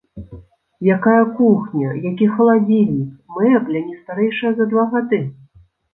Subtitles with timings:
[0.95, 5.25] Якая кухня, які халадзільнік, мэбля не старэйшая за два гады.